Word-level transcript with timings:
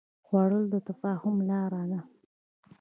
خوړل 0.25 0.63
د 0.73 0.75
تفاهم 0.89 1.35
لاره 1.49 1.83
ده 1.91 1.99